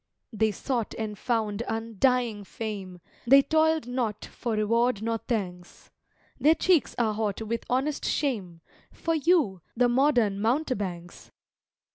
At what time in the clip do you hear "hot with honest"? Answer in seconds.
7.13-8.05